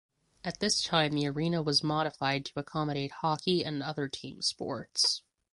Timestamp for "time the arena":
0.81-1.61